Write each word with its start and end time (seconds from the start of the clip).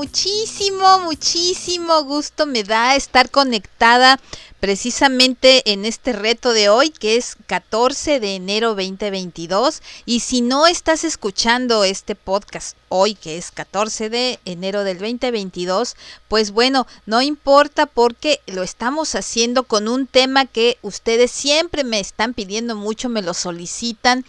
Muchísimo, 0.00 0.98
muchísimo 1.00 2.02
gusto 2.04 2.46
me 2.46 2.64
da 2.64 2.96
estar 2.96 3.30
conectada 3.30 4.18
precisamente 4.58 5.72
en 5.72 5.84
este 5.84 6.12
reto 6.12 6.52
de 6.52 6.68
hoy 6.68 6.90
que 6.90 7.16
es 7.16 7.36
14 7.46 8.18
de 8.18 8.34
enero 8.34 8.70
2022 8.70 9.82
y 10.06 10.20
si 10.20 10.40
no 10.40 10.66
estás 10.66 11.04
escuchando 11.04 11.84
este 11.84 12.14
podcast 12.14 12.76
hoy 12.88 13.14
que 13.14 13.38
es 13.38 13.50
14 13.50 14.10
de 14.10 14.40
enero 14.44 14.84
del 14.84 14.98
2022 14.98 15.96
pues 16.28 16.50
bueno 16.50 16.86
no 17.06 17.22
importa 17.22 17.86
porque 17.86 18.40
lo 18.46 18.62
estamos 18.62 19.14
haciendo 19.14 19.64
con 19.64 19.86
un 19.86 20.06
tema 20.06 20.46
que 20.46 20.78
ustedes 20.82 21.30
siempre 21.30 21.84
me 21.84 22.00
están 22.00 22.34
pidiendo 22.34 22.74
mucho 22.74 23.08
me 23.08 23.22
lo 23.22 23.34
solicitan 23.34 24.24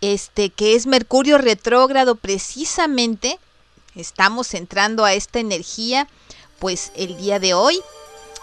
este 0.00 0.50
que 0.50 0.74
es 0.74 0.86
Mercurio 0.86 1.38
retrógrado 1.38 2.14
precisamente 2.14 3.38
estamos 3.96 4.54
entrando 4.54 5.04
a 5.04 5.14
esta 5.14 5.40
energía 5.40 6.06
pues 6.58 6.92
el 6.94 7.16
día 7.16 7.38
de 7.38 7.54
hoy. 7.54 7.80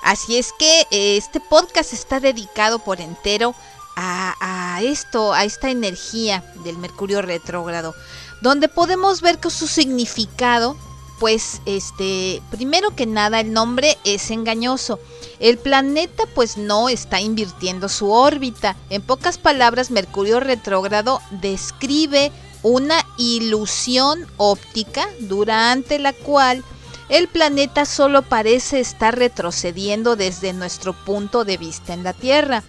Así 0.03 0.37
es 0.37 0.51
que 0.59 0.81
eh, 0.91 1.17
este 1.17 1.39
podcast 1.39 1.93
está 1.93 2.19
dedicado 2.19 2.79
por 2.79 2.99
entero 2.99 3.55
a, 3.95 4.79
esto, 4.81 5.33
a 5.33 5.43
esta 5.45 5.69
energía 5.69 6.43
del 6.63 6.77
Mercurio 6.77 7.21
retrógrado, 7.21 7.93
donde 8.41 8.67
podemos 8.67 9.21
ver 9.21 9.39
que 9.39 9.49
su 9.49 9.67
significado, 9.67 10.75
pues, 11.19 11.61
este, 11.65 12.41
primero 12.49 12.95
que 12.95 13.05
nada, 13.05 13.39
el 13.39 13.53
nombre 13.53 13.97
es 14.03 14.31
engañoso. 14.31 14.99
El 15.39 15.57
planeta, 15.57 16.23
pues, 16.33 16.57
no 16.57 16.89
está 16.89 17.21
invirtiendo 17.21 17.87
su 17.87 18.11
órbita. 18.11 18.75
En 18.89 19.01
pocas 19.01 19.37
palabras, 19.37 19.91
Mercurio 19.91 20.39
retrógrado 20.39 21.21
describe 21.29 22.31
una 22.63 23.05
ilusión 23.17 24.25
óptica 24.37 25.07
durante 25.19 25.99
la 25.99 26.13
cual 26.13 26.63
el 27.09 27.27
planeta 27.27 27.85
solo 27.85 28.21
parece 28.21 28.79
estar 28.79 29.17
retrocediendo 29.17 30.15
desde 30.15 30.53
nuestro 30.53 30.93
punto 30.93 31.45
de 31.45 31.57
vista 31.57 31.93
en 31.93 32.03
la 32.03 32.13
Tierra. 32.13 32.63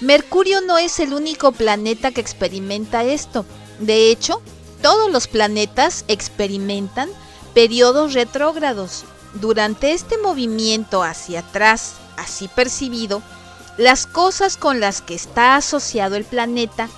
Mercurio 0.00 0.60
no 0.62 0.78
es 0.78 0.98
el 0.98 1.12
único 1.12 1.52
planeta 1.52 2.10
que 2.10 2.20
experimenta 2.20 3.04
esto. 3.04 3.44
De 3.78 4.10
hecho, 4.10 4.40
todos 4.82 5.10
los 5.10 5.28
planetas 5.28 6.04
experimentan 6.08 7.08
periodos 7.52 8.14
retrógrados. 8.14 9.04
Durante 9.34 9.92
este 9.92 10.16
movimiento 10.18 11.02
hacia 11.02 11.40
atrás, 11.40 11.94
así 12.16 12.48
percibido, 12.48 13.22
las 13.76 14.06
cosas 14.06 14.56
con 14.56 14.80
las 14.80 15.02
que 15.02 15.14
está 15.14 15.56
asociado 15.56 16.16
el 16.16 16.24
planeta 16.24 16.88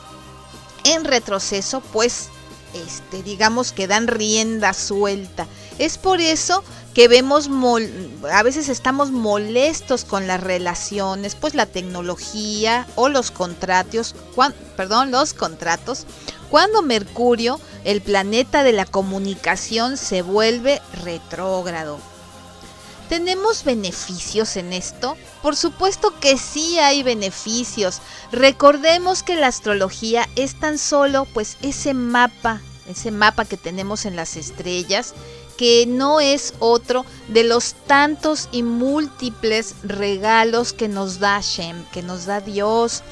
en 0.84 1.04
retroceso, 1.04 1.80
pues, 1.92 2.28
este, 2.74 3.22
digamos 3.22 3.72
que 3.72 3.86
dan 3.86 4.06
rienda 4.06 4.72
suelta. 4.72 5.46
Es 5.78 5.98
por 5.98 6.20
eso 6.20 6.62
que 6.94 7.08
vemos, 7.08 7.48
a 8.32 8.42
veces 8.42 8.68
estamos 8.68 9.10
molestos 9.10 10.04
con 10.04 10.26
las 10.26 10.40
relaciones, 10.40 11.34
pues 11.34 11.54
la 11.54 11.66
tecnología 11.66 12.86
o 12.96 13.08
los 13.08 13.30
contratos, 13.30 14.14
perdón, 14.76 15.10
los 15.10 15.32
contratos, 15.32 16.06
cuando 16.50 16.82
Mercurio, 16.82 17.60
el 17.84 18.00
planeta 18.00 18.64
de 18.64 18.72
la 18.72 18.84
comunicación, 18.84 19.96
se 19.96 20.22
vuelve 20.22 20.82
retrógrado. 21.04 21.98
¿Tenemos 23.10 23.64
beneficios 23.64 24.56
en 24.56 24.72
esto? 24.72 25.16
Por 25.42 25.56
supuesto 25.56 26.14
que 26.20 26.38
sí 26.38 26.78
hay 26.78 27.02
beneficios. 27.02 28.00
Recordemos 28.30 29.24
que 29.24 29.34
la 29.34 29.48
astrología 29.48 30.28
es 30.36 30.60
tan 30.60 30.78
solo 30.78 31.24
pues 31.24 31.56
ese 31.60 31.92
mapa, 31.92 32.60
ese 32.86 33.10
mapa 33.10 33.46
que 33.46 33.56
tenemos 33.56 34.06
en 34.06 34.14
las 34.14 34.36
estrellas, 34.36 35.14
que 35.56 35.86
no 35.88 36.20
es 36.20 36.54
otro 36.60 37.04
de 37.26 37.42
los 37.42 37.74
tantos 37.88 38.48
y 38.52 38.62
múltiples 38.62 39.74
regalos 39.82 40.72
que 40.72 40.86
nos 40.86 41.18
da 41.18 41.40
Shem, 41.40 41.84
que 41.86 42.02
nos 42.02 42.26
da 42.26 42.40
Dios. 42.40 43.02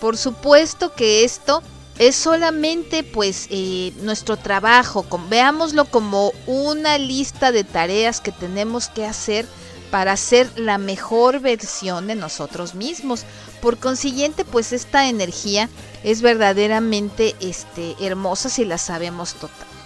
Por 0.00 0.16
supuesto 0.16 0.94
que 0.94 1.22
esto 1.22 1.62
es 1.98 2.16
solamente 2.16 3.04
pues 3.04 3.46
eh, 3.50 3.92
nuestro 4.00 4.36
trabajo, 4.36 5.06
veámoslo 5.28 5.84
como 5.84 6.32
una 6.46 6.98
lista 6.98 7.52
de 7.52 7.62
tareas 7.62 8.20
que 8.20 8.32
tenemos 8.32 8.88
que 8.88 9.06
hacer 9.06 9.46
para 9.90 10.16
ser 10.16 10.50
la 10.56 10.76
mejor 10.76 11.38
versión 11.38 12.08
de 12.08 12.16
nosotros 12.16 12.74
mismos. 12.74 13.24
Por 13.62 13.78
consiguiente, 13.78 14.44
pues 14.44 14.72
esta 14.72 15.08
energía 15.08 15.68
es 16.02 16.20
verdaderamente 16.20 17.36
este, 17.40 17.94
hermosa 18.00 18.48
si 18.48 18.64
la 18.64 18.78
sabemos 18.78 19.36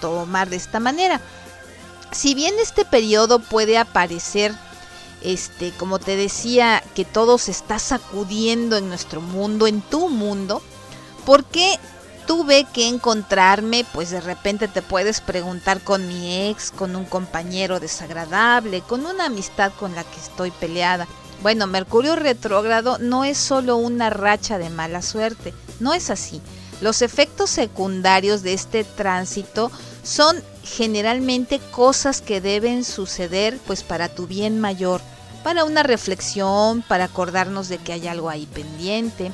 tomar 0.00 0.48
de 0.48 0.56
esta 0.56 0.80
manera. 0.80 1.20
Si 2.10 2.34
bien 2.34 2.54
este 2.62 2.86
periodo 2.86 3.38
puede 3.38 3.76
aparecer, 3.76 4.54
este, 5.20 5.72
como 5.72 5.98
te 5.98 6.16
decía, 6.16 6.82
que 6.94 7.04
todo 7.04 7.36
se 7.36 7.50
está 7.50 7.78
sacudiendo 7.78 8.78
en 8.78 8.88
nuestro 8.88 9.20
mundo, 9.20 9.66
en 9.66 9.82
tu 9.82 10.08
mundo, 10.08 10.62
¿por 11.26 11.44
qué 11.44 11.78
tuve 12.28 12.64
que 12.64 12.86
encontrarme, 12.86 13.86
pues 13.94 14.10
de 14.10 14.20
repente 14.20 14.68
te 14.68 14.82
puedes 14.82 15.22
preguntar 15.22 15.80
con 15.80 16.06
mi 16.06 16.50
ex, 16.50 16.70
con 16.70 16.94
un 16.94 17.06
compañero 17.06 17.80
desagradable, 17.80 18.82
con 18.82 19.06
una 19.06 19.24
amistad 19.24 19.72
con 19.80 19.94
la 19.94 20.04
que 20.04 20.20
estoy 20.20 20.50
peleada. 20.50 21.08
Bueno, 21.42 21.66
Mercurio 21.66 22.16
retrógrado 22.16 22.98
no 22.98 23.24
es 23.24 23.38
solo 23.38 23.76
una 23.76 24.10
racha 24.10 24.58
de 24.58 24.68
mala 24.68 25.00
suerte, 25.00 25.54
no 25.80 25.94
es 25.94 26.10
así. 26.10 26.42
Los 26.82 27.00
efectos 27.00 27.48
secundarios 27.48 28.42
de 28.42 28.52
este 28.52 28.84
tránsito 28.84 29.70
son 30.02 30.36
generalmente 30.62 31.60
cosas 31.70 32.20
que 32.20 32.42
deben 32.42 32.84
suceder 32.84 33.58
pues 33.66 33.82
para 33.82 34.10
tu 34.10 34.26
bien 34.26 34.60
mayor, 34.60 35.00
para 35.42 35.64
una 35.64 35.82
reflexión, 35.82 36.82
para 36.82 37.04
acordarnos 37.04 37.68
de 37.70 37.78
que 37.78 37.94
hay 37.94 38.06
algo 38.06 38.28
ahí 38.28 38.44
pendiente. 38.44 39.32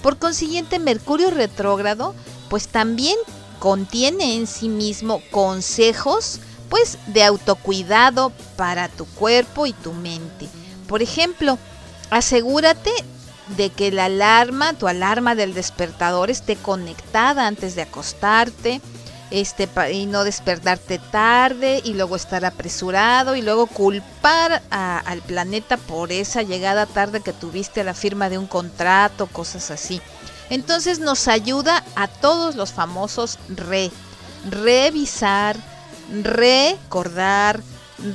Por 0.00 0.18
consiguiente, 0.18 0.78
Mercurio 0.78 1.30
retrógrado 1.30 2.14
pues 2.48 2.68
también 2.68 3.16
contiene 3.58 4.36
en 4.36 4.46
sí 4.46 4.68
mismo 4.68 5.22
consejos 5.30 6.40
pues 6.68 6.98
de 7.06 7.24
autocuidado 7.24 8.32
para 8.56 8.88
tu 8.88 9.06
cuerpo 9.06 9.66
y 9.66 9.72
tu 9.72 9.92
mente. 9.92 10.48
Por 10.88 11.02
ejemplo, 11.02 11.58
asegúrate 12.10 12.90
de 13.56 13.70
que 13.70 13.92
la 13.92 14.06
alarma, 14.06 14.72
tu 14.72 14.88
alarma 14.88 15.34
del 15.34 15.54
despertador 15.54 16.30
esté 16.30 16.56
conectada 16.56 17.46
antes 17.46 17.76
de 17.76 17.82
acostarte, 17.82 18.80
este 19.30 19.68
y 19.92 20.06
no 20.06 20.24
despertarte 20.24 20.98
tarde 20.98 21.80
y 21.84 21.94
luego 21.94 22.16
estar 22.16 22.44
apresurado 22.44 23.34
y 23.34 23.42
luego 23.42 23.66
culpar 23.66 24.62
al 24.70 25.22
planeta 25.22 25.76
por 25.76 26.12
esa 26.12 26.42
llegada 26.42 26.86
tarde 26.86 27.20
que 27.20 27.32
tuviste 27.32 27.80
a 27.80 27.84
la 27.84 27.94
firma 27.94 28.28
de 28.28 28.38
un 28.38 28.46
contrato, 28.46 29.26
cosas 29.26 29.70
así. 29.70 30.00
Entonces 30.50 30.98
nos 30.98 31.28
ayuda 31.28 31.84
a 31.96 32.08
todos 32.08 32.54
los 32.54 32.72
famosos 32.72 33.38
re, 33.48 33.90
revisar, 34.48 35.56
recordar, 36.22 37.60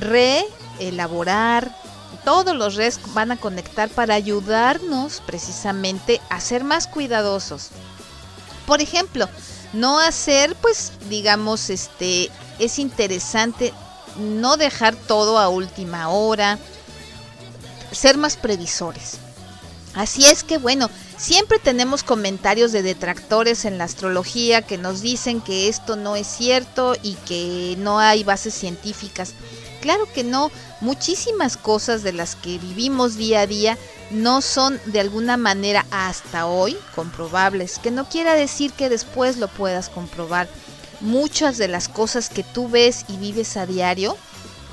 reelaborar. 0.00 1.76
Todos 2.24 2.54
los 2.54 2.76
res 2.76 3.00
van 3.14 3.32
a 3.32 3.36
conectar 3.36 3.88
para 3.88 4.14
ayudarnos 4.14 5.20
precisamente 5.26 6.20
a 6.30 6.40
ser 6.40 6.64
más 6.64 6.86
cuidadosos. 6.86 7.70
Por 8.66 8.80
ejemplo, 8.80 9.28
no 9.72 9.98
hacer, 9.98 10.54
pues, 10.56 10.92
digamos, 11.08 11.68
este, 11.68 12.30
es 12.58 12.78
interesante 12.78 13.72
no 14.16 14.56
dejar 14.56 14.94
todo 14.94 15.38
a 15.38 15.48
última 15.48 16.08
hora, 16.10 16.58
ser 17.90 18.18
más 18.18 18.36
previsores. 18.36 19.18
Así 19.94 20.24
es 20.24 20.42
que, 20.44 20.58
bueno, 20.58 20.88
Siempre 21.22 21.60
tenemos 21.60 22.02
comentarios 22.02 22.72
de 22.72 22.82
detractores 22.82 23.64
en 23.64 23.78
la 23.78 23.84
astrología 23.84 24.62
que 24.62 24.76
nos 24.76 25.02
dicen 25.02 25.40
que 25.40 25.68
esto 25.68 25.94
no 25.94 26.16
es 26.16 26.26
cierto 26.26 26.96
y 27.00 27.14
que 27.14 27.76
no 27.78 28.00
hay 28.00 28.24
bases 28.24 28.54
científicas. 28.54 29.34
Claro 29.80 30.08
que 30.12 30.24
no, 30.24 30.50
muchísimas 30.80 31.56
cosas 31.56 32.02
de 32.02 32.12
las 32.12 32.34
que 32.34 32.58
vivimos 32.58 33.14
día 33.14 33.42
a 33.42 33.46
día 33.46 33.78
no 34.10 34.42
son 34.42 34.80
de 34.86 34.98
alguna 34.98 35.36
manera 35.36 35.86
hasta 35.92 36.46
hoy 36.46 36.76
comprobables, 36.96 37.78
que 37.78 37.92
no 37.92 38.08
quiera 38.08 38.34
decir 38.34 38.72
que 38.72 38.88
después 38.88 39.36
lo 39.36 39.46
puedas 39.46 39.88
comprobar. 39.88 40.48
Muchas 41.00 41.56
de 41.56 41.68
las 41.68 41.86
cosas 41.86 42.30
que 42.30 42.42
tú 42.42 42.68
ves 42.68 43.04
y 43.06 43.16
vives 43.16 43.56
a 43.56 43.64
diario 43.66 44.16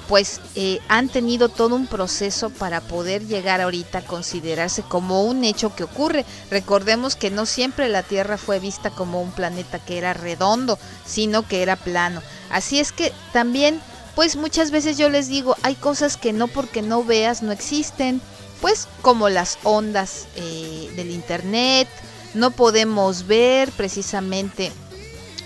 pues 0.09 0.41
eh, 0.55 0.79
han 0.87 1.07
tenido 1.07 1.49
todo 1.49 1.75
un 1.75 1.85
proceso 1.85 2.49
para 2.49 2.81
poder 2.81 3.27
llegar 3.27 3.61
ahorita 3.61 3.99
a 3.99 4.05
considerarse 4.05 4.81
como 4.81 5.23
un 5.23 5.43
hecho 5.43 5.75
que 5.75 5.83
ocurre. 5.83 6.25
Recordemos 6.49 7.15
que 7.15 7.29
no 7.29 7.45
siempre 7.45 7.87
la 7.89 8.01
Tierra 8.01 8.39
fue 8.39 8.59
vista 8.59 8.89
como 8.89 9.21
un 9.21 9.31
planeta 9.31 9.77
que 9.77 9.99
era 9.99 10.13
redondo, 10.13 10.79
sino 11.05 11.47
que 11.47 11.61
era 11.61 11.75
plano. 11.75 12.23
Así 12.49 12.79
es 12.79 12.91
que 12.91 13.13
también, 13.33 13.79
pues 14.15 14.35
muchas 14.35 14.71
veces 14.71 14.97
yo 14.97 15.09
les 15.09 15.27
digo, 15.27 15.55
hay 15.61 15.75
cosas 15.75 16.17
que 16.17 16.33
no 16.33 16.47
porque 16.47 16.81
no 16.81 17.03
veas 17.03 17.43
no 17.43 17.51
existen, 17.51 18.19
pues 18.61 18.87
como 19.03 19.29
las 19.29 19.59
ondas 19.63 20.25
eh, 20.35 20.89
del 20.95 21.11
Internet, 21.11 21.87
no 22.33 22.49
podemos 22.49 23.27
ver 23.27 23.71
precisamente 23.73 24.71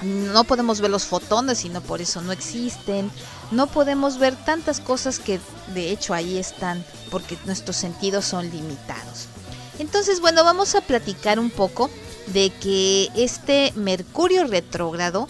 no 0.03 0.43
podemos 0.43 0.81
ver 0.81 0.91
los 0.91 1.05
fotones, 1.05 1.59
sino 1.59 1.81
por 1.81 2.01
eso 2.01 2.21
no 2.21 2.31
existen. 2.31 3.11
No 3.51 3.67
podemos 3.67 4.17
ver 4.17 4.35
tantas 4.35 4.79
cosas 4.79 5.19
que 5.19 5.39
de 5.73 5.91
hecho 5.91 6.13
ahí 6.13 6.37
están, 6.37 6.83
porque 7.09 7.37
nuestros 7.45 7.77
sentidos 7.77 8.25
son 8.25 8.49
limitados. 8.49 9.27
Entonces, 9.79 10.19
bueno, 10.21 10.43
vamos 10.43 10.75
a 10.75 10.81
platicar 10.81 11.39
un 11.39 11.49
poco 11.49 11.89
de 12.27 12.51
que 12.61 13.09
este 13.15 13.73
Mercurio 13.75 14.45
retrógrado, 14.45 15.27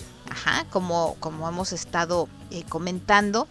como, 0.70 1.16
como 1.20 1.48
hemos 1.48 1.72
estado 1.72 2.28
eh, 2.52 2.64
comentando, 2.68 3.48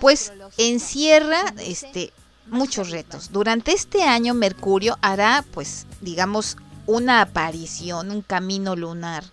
pues 0.00 0.32
encierra 0.56 1.42
este 1.58 2.12
muchos 2.46 2.90
retos. 2.90 3.30
Durante 3.30 3.72
este 3.72 4.02
año 4.02 4.34
Mercurio 4.34 4.98
hará, 5.02 5.44
pues, 5.52 5.86
digamos, 6.00 6.56
una 6.86 7.20
aparición, 7.20 8.10
un 8.10 8.22
camino 8.22 8.74
lunar 8.74 9.24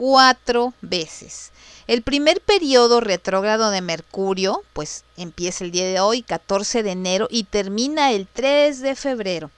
cuatro 0.00 0.72
veces. 0.80 1.52
El 1.86 2.00
primer 2.00 2.40
periodo 2.40 3.02
retrógrado 3.02 3.70
de 3.70 3.82
Mercurio, 3.82 4.62
pues 4.72 5.04
empieza 5.18 5.62
el 5.62 5.72
día 5.72 5.84
de 5.84 6.00
hoy, 6.00 6.22
14 6.22 6.82
de 6.82 6.92
enero, 6.92 7.28
y 7.30 7.44
termina 7.44 8.10
el 8.12 8.26
3 8.26 8.80
de 8.80 8.94
febrero. 8.94 9.50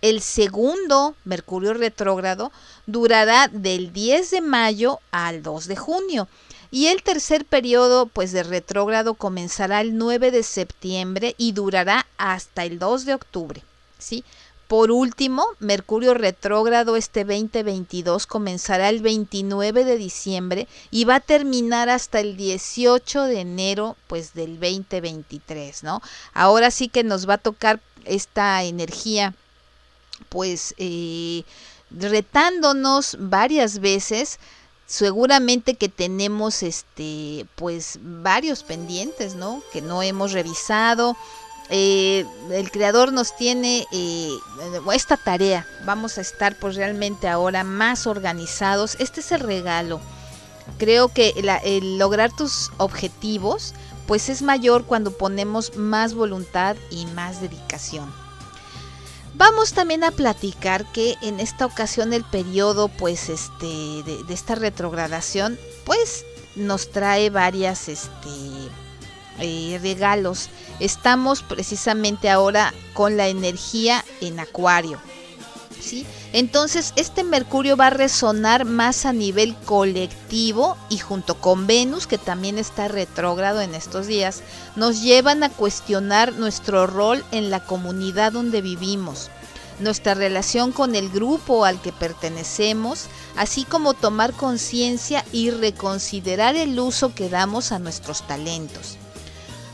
El 0.00 0.22
segundo 0.22 1.14
Mercurio 1.26 1.74
retrógrado 1.74 2.50
durará 2.86 3.48
del 3.48 3.92
10 3.92 4.30
de 4.30 4.40
mayo 4.40 5.00
al 5.10 5.42
2 5.42 5.66
de 5.66 5.76
junio. 5.76 6.28
Y 6.70 6.86
el 6.86 7.02
tercer 7.02 7.44
periodo 7.44 8.06
pues 8.06 8.32
de 8.32 8.42
retrógrado 8.42 9.12
comenzará 9.12 9.82
el 9.82 9.98
9 9.98 10.30
de 10.30 10.44
septiembre 10.44 11.34
y 11.36 11.52
durará 11.52 12.06
hasta 12.16 12.64
el 12.64 12.78
2 12.78 13.04
de 13.04 13.12
octubre. 13.12 13.62
¿sí? 13.98 14.24
Por 14.74 14.90
último, 14.90 15.46
Mercurio 15.60 16.14
retrógrado 16.14 16.96
este 16.96 17.24
2022 17.24 18.26
comenzará 18.26 18.88
el 18.88 19.02
29 19.02 19.84
de 19.84 19.96
diciembre 19.96 20.66
y 20.90 21.04
va 21.04 21.14
a 21.14 21.20
terminar 21.20 21.88
hasta 21.88 22.18
el 22.18 22.36
18 22.36 23.22
de 23.22 23.38
enero 23.38 23.96
pues 24.08 24.34
del 24.34 24.58
2023, 24.58 25.84
¿no? 25.84 26.02
Ahora 26.32 26.72
sí 26.72 26.88
que 26.88 27.04
nos 27.04 27.28
va 27.28 27.34
a 27.34 27.38
tocar 27.38 27.78
esta 28.04 28.64
energía 28.64 29.32
pues 30.28 30.74
eh, 30.78 31.44
retándonos 31.92 33.16
varias 33.20 33.78
veces 33.78 34.40
seguramente 34.86 35.74
que 35.74 35.88
tenemos 35.88 36.64
este 36.64 37.46
pues 37.54 37.98
varios 38.02 38.64
pendientes 38.64 39.34
no 39.34 39.62
que 39.72 39.80
no 39.80 40.02
hemos 40.02 40.32
revisado 40.32 41.16
eh, 41.70 42.26
el 42.50 42.70
creador 42.70 43.12
nos 43.12 43.36
tiene 43.36 43.86
eh, 43.90 44.30
esta 44.92 45.16
tarea. 45.16 45.66
Vamos 45.84 46.18
a 46.18 46.20
estar 46.20 46.56
pues 46.56 46.76
realmente 46.76 47.28
ahora 47.28 47.64
más 47.64 48.06
organizados. 48.06 48.96
Este 48.98 49.20
es 49.20 49.32
el 49.32 49.40
regalo. 49.40 50.00
Creo 50.78 51.08
que 51.08 51.34
el 51.64 51.98
lograr 51.98 52.34
tus 52.34 52.70
objetivos 52.78 53.74
pues 54.06 54.28
es 54.28 54.42
mayor 54.42 54.84
cuando 54.84 55.16
ponemos 55.16 55.76
más 55.76 56.14
voluntad 56.14 56.76
y 56.90 57.06
más 57.06 57.40
dedicación. 57.40 58.12
Vamos 59.34 59.72
también 59.72 60.04
a 60.04 60.10
platicar 60.10 60.90
que 60.92 61.16
en 61.20 61.40
esta 61.40 61.66
ocasión 61.66 62.12
el 62.12 62.24
periodo 62.24 62.88
pues 62.88 63.28
este 63.28 63.66
de, 63.66 64.22
de 64.26 64.34
esta 64.34 64.54
retrogradación 64.54 65.58
pues 65.84 66.24
nos 66.54 66.90
trae 66.90 67.30
varias 67.30 67.88
este 67.88 68.30
eh, 69.38 69.78
regalos. 69.82 70.48
Estamos 70.80 71.42
precisamente 71.42 72.30
ahora 72.30 72.72
con 72.92 73.16
la 73.16 73.28
energía 73.28 74.04
en 74.20 74.40
Acuario. 74.40 74.98
¿sí? 75.80 76.06
Entonces, 76.32 76.92
este 76.96 77.22
Mercurio 77.22 77.76
va 77.76 77.88
a 77.88 77.90
resonar 77.90 78.64
más 78.64 79.06
a 79.06 79.12
nivel 79.12 79.54
colectivo 79.64 80.76
y 80.88 80.98
junto 80.98 81.36
con 81.40 81.66
Venus, 81.66 82.06
que 82.06 82.18
también 82.18 82.58
está 82.58 82.88
retrógrado 82.88 83.60
en 83.60 83.74
estos 83.74 84.06
días, 84.06 84.42
nos 84.74 85.02
llevan 85.02 85.42
a 85.44 85.50
cuestionar 85.50 86.32
nuestro 86.32 86.86
rol 86.86 87.24
en 87.30 87.50
la 87.50 87.64
comunidad 87.64 88.32
donde 88.32 88.62
vivimos 88.62 89.30
nuestra 89.80 90.14
relación 90.14 90.70
con 90.70 90.94
el 90.94 91.10
grupo 91.10 91.64
al 91.64 91.80
que 91.80 91.92
pertenecemos, 91.92 93.06
así 93.36 93.64
como 93.64 93.94
tomar 93.94 94.32
conciencia 94.32 95.24
y 95.32 95.50
reconsiderar 95.50 96.54
el 96.54 96.78
uso 96.78 97.12
que 97.12 97.28
damos 97.28 97.72
a 97.72 97.80
nuestros 97.80 98.24
talentos 98.26 98.98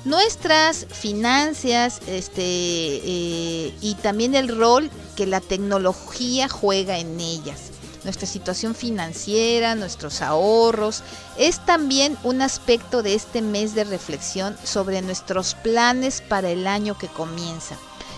nuestras 0.05 0.87
finanzas 0.91 2.01
este, 2.07 2.43
eh, 2.43 3.75
y 3.81 3.95
también 4.03 4.35
el 4.35 4.57
rol 4.57 4.91
que 5.17 5.27
la 5.27 5.41
tecnología 5.41 6.49
juega 6.49 6.99
en 6.99 7.21
ellas. 7.21 7.71
Nuestra 8.05 8.27
situación 8.27 8.75
financiera, 8.75 9.75
nuestros 9.75 10.23
ahorros, 10.23 11.03
es 11.37 11.65
también 11.67 12.17
un 12.25 12.41
aspecto 12.41 13.03
de 13.03 13.15
este 13.15 13.43
mes 13.43 13.75
de 13.75 13.85
reflexión 13.85 14.57
sobre 14.65 15.03
nuestros 15.03 15.55
planes 15.55 16.23
para 16.23 16.49
el 16.49 16.67
año 16.67 16.97
que 16.97 17.09
comienza. 17.09 17.77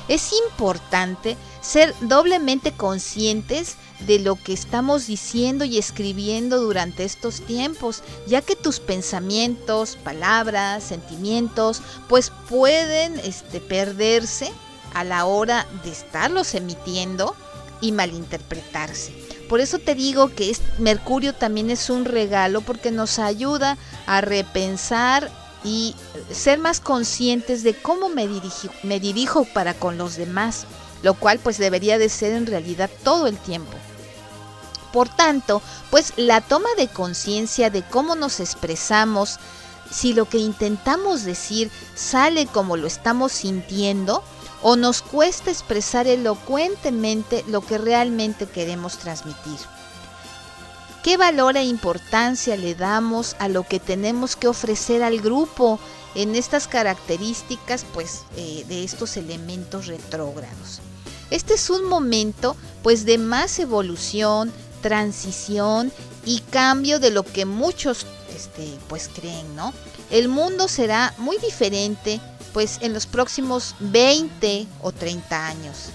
Es 0.08 0.32
importante 0.48 1.36
ser 1.60 1.94
doblemente 2.00 2.72
conscientes 2.72 3.76
de 4.00 4.18
lo 4.18 4.36
que 4.36 4.52
estamos 4.52 5.06
diciendo 5.06 5.64
y 5.64 5.78
escribiendo 5.78 6.60
durante 6.60 7.04
estos 7.04 7.40
tiempos, 7.40 8.02
ya 8.26 8.42
que 8.42 8.56
tus 8.56 8.80
pensamientos, 8.80 9.96
palabras, 9.96 10.82
sentimientos, 10.82 11.82
pues 12.08 12.32
pueden 12.48 13.18
este, 13.20 13.60
perderse 13.60 14.50
a 14.92 15.04
la 15.04 15.24
hora 15.24 15.66
de 15.84 15.92
estarlos 15.92 16.54
emitiendo 16.54 17.36
y 17.80 17.92
malinterpretarse. 17.92 19.12
Por 19.48 19.60
eso 19.60 19.78
te 19.78 19.94
digo 19.94 20.34
que 20.34 20.56
Mercurio 20.78 21.34
también 21.34 21.70
es 21.70 21.90
un 21.90 22.04
regalo 22.04 22.62
porque 22.62 22.90
nos 22.90 23.18
ayuda 23.18 23.76
a 24.06 24.20
repensar 24.20 25.30
y 25.64 25.94
ser 26.30 26.58
más 26.58 26.80
conscientes 26.80 27.62
de 27.62 27.74
cómo 27.74 28.08
me 28.08 28.28
me 28.82 29.00
dirijo 29.00 29.44
para 29.44 29.74
con 29.74 29.98
los 29.98 30.16
demás, 30.16 30.66
lo 31.02 31.14
cual 31.14 31.38
pues 31.38 31.58
debería 31.58 31.98
de 31.98 32.08
ser 32.08 32.32
en 32.32 32.46
realidad 32.46 32.90
todo 33.04 33.26
el 33.26 33.36
tiempo. 33.38 33.72
Por 34.92 35.08
tanto, 35.08 35.62
pues 35.90 36.12
la 36.16 36.40
toma 36.40 36.68
de 36.76 36.88
conciencia 36.88 37.70
de 37.70 37.82
cómo 37.82 38.14
nos 38.14 38.40
expresamos, 38.40 39.38
si 39.90 40.12
lo 40.12 40.28
que 40.28 40.38
intentamos 40.38 41.24
decir 41.24 41.70
sale 41.94 42.46
como 42.46 42.76
lo 42.76 42.86
estamos 42.86 43.32
sintiendo, 43.32 44.22
o 44.62 44.76
nos 44.76 45.02
cuesta 45.02 45.50
expresar 45.50 46.06
elocuentemente 46.06 47.44
lo 47.48 47.62
que 47.62 47.78
realmente 47.78 48.46
queremos 48.46 48.98
transmitir. 48.98 49.58
¿Qué 51.02 51.16
valor 51.16 51.56
e 51.56 51.64
importancia 51.64 52.56
le 52.56 52.76
damos 52.76 53.34
a 53.40 53.48
lo 53.48 53.64
que 53.64 53.80
tenemos 53.80 54.36
que 54.36 54.46
ofrecer 54.46 55.02
al 55.02 55.20
grupo 55.20 55.80
en 56.14 56.36
estas 56.36 56.68
características 56.68 57.84
pues, 57.92 58.20
eh, 58.36 58.64
de 58.68 58.84
estos 58.84 59.16
elementos 59.16 59.88
retrógrados? 59.88 60.80
Este 61.30 61.54
es 61.54 61.70
un 61.70 61.88
momento 61.88 62.54
pues 62.84 63.04
de 63.04 63.18
más 63.18 63.58
evolución, 63.58 64.52
transición 64.80 65.90
y 66.24 66.38
cambio 66.38 67.00
de 67.00 67.10
lo 67.10 67.24
que 67.24 67.46
muchos 67.46 68.06
este, 68.36 68.78
pues 68.88 69.10
creen, 69.12 69.56
¿no? 69.56 69.74
El 70.10 70.28
mundo 70.28 70.68
será 70.68 71.14
muy 71.18 71.36
diferente 71.38 72.20
pues 72.52 72.78
en 72.80 72.92
los 72.92 73.06
próximos 73.06 73.74
20 73.80 74.68
o 74.82 74.92
30 74.92 75.46
años. 75.48 75.88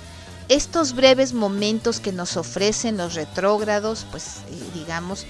Estos 0.49 0.93
breves 0.93 1.33
momentos 1.33 1.99
que 1.99 2.13
nos 2.13 2.37
ofrecen 2.37 2.95
los 2.95 3.15
retrógrados, 3.15 4.05
pues 4.11 4.37
eh, 4.49 4.63
digamos, 4.73 5.25